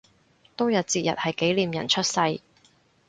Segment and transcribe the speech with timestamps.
[0.55, 2.41] 都有節日係紀念人出世